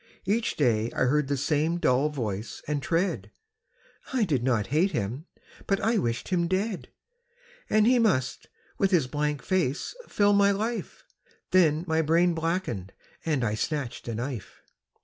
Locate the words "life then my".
10.49-12.01